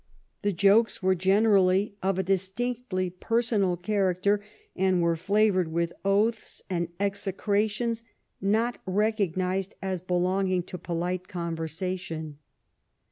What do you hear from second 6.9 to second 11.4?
execrations not recognized as belonging to polite